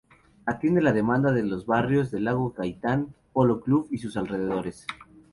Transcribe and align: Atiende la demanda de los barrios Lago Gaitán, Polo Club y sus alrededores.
Atiende 0.47 0.81
la 0.81 0.93
demanda 0.93 1.31
de 1.31 1.43
los 1.43 1.67
barrios 1.67 2.11
Lago 2.11 2.55
Gaitán, 2.57 3.13
Polo 3.33 3.61
Club 3.61 3.87
y 3.91 3.99
sus 3.99 4.17
alrededores. 4.17 4.87